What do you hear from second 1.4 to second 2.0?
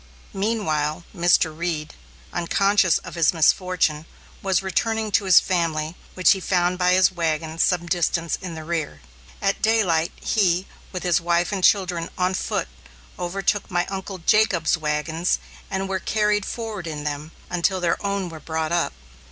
Reed,